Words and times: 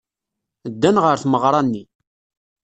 Ddan 0.73 0.97
ɣer 1.03 1.15
tmeɣra-nni. 1.23 1.83